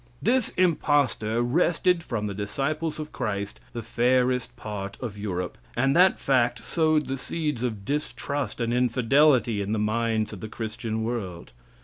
[0.19, 6.17] This impostor wrested from the disciples of Christ the fairest part of Europe, and that
[6.19, 11.51] fact sowed the seeds of distrust and infidelity in the minds of the Christian world.